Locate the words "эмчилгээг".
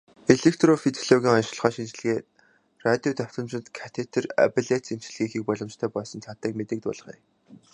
4.95-5.29